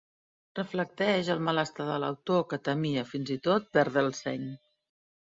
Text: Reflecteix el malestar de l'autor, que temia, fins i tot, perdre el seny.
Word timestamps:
Reflecteix 0.59 1.29
el 1.33 1.43
malestar 1.49 1.87
de 1.91 1.99
l'autor, 2.05 2.43
que 2.55 2.61
temia, 2.71 3.07
fins 3.13 3.37
i 3.39 3.41
tot, 3.51 3.73
perdre 3.81 4.07
el 4.09 4.15
seny. 4.27 4.53